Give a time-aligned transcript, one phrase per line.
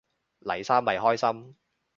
[0.39, 1.55] 黎生咪開心